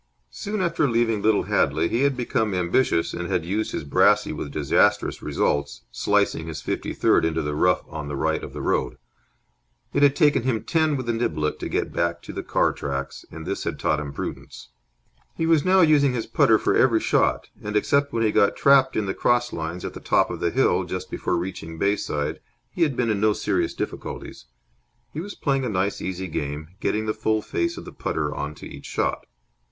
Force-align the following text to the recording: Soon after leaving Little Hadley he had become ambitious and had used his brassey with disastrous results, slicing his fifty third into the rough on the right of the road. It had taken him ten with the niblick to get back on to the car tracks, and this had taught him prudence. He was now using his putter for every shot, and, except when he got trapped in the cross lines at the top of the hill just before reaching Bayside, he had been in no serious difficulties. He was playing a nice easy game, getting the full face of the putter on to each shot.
Soon 0.31 0.63
after 0.63 0.89
leaving 0.89 1.21
Little 1.21 1.43
Hadley 1.43 1.87
he 1.87 2.01
had 2.01 2.17
become 2.17 2.55
ambitious 2.55 3.13
and 3.13 3.27
had 3.29 3.45
used 3.45 3.71
his 3.71 3.83
brassey 3.83 4.33
with 4.33 4.49
disastrous 4.51 5.21
results, 5.21 5.83
slicing 5.91 6.47
his 6.47 6.59
fifty 6.59 6.91
third 6.91 7.23
into 7.23 7.43
the 7.43 7.53
rough 7.53 7.83
on 7.87 8.07
the 8.07 8.15
right 8.15 8.43
of 8.43 8.51
the 8.51 8.63
road. 8.63 8.97
It 9.93 10.01
had 10.01 10.15
taken 10.15 10.41
him 10.41 10.63
ten 10.63 10.97
with 10.97 11.05
the 11.05 11.13
niblick 11.13 11.59
to 11.59 11.69
get 11.69 11.93
back 11.93 12.15
on 12.15 12.21
to 12.23 12.33
the 12.33 12.41
car 12.41 12.73
tracks, 12.73 13.25
and 13.29 13.45
this 13.45 13.63
had 13.63 13.77
taught 13.77 13.99
him 13.99 14.11
prudence. 14.11 14.69
He 15.37 15.45
was 15.45 15.63
now 15.63 15.81
using 15.81 16.13
his 16.15 16.25
putter 16.25 16.57
for 16.57 16.73
every 16.75 16.99
shot, 16.99 17.49
and, 17.63 17.75
except 17.75 18.11
when 18.11 18.23
he 18.23 18.31
got 18.31 18.55
trapped 18.55 18.95
in 18.95 19.05
the 19.05 19.13
cross 19.13 19.53
lines 19.53 19.85
at 19.85 19.93
the 19.93 19.99
top 19.99 20.31
of 20.31 20.39
the 20.39 20.49
hill 20.49 20.83
just 20.83 21.11
before 21.11 21.37
reaching 21.37 21.77
Bayside, 21.77 22.39
he 22.71 22.81
had 22.81 22.95
been 22.97 23.11
in 23.11 23.19
no 23.21 23.33
serious 23.33 23.75
difficulties. 23.75 24.45
He 25.13 25.19
was 25.19 25.35
playing 25.35 25.63
a 25.63 25.69
nice 25.69 26.01
easy 26.01 26.27
game, 26.27 26.69
getting 26.79 27.05
the 27.05 27.13
full 27.13 27.43
face 27.43 27.77
of 27.77 27.85
the 27.85 27.93
putter 27.93 28.33
on 28.33 28.55
to 28.55 28.65
each 28.65 28.87
shot. 28.87 29.27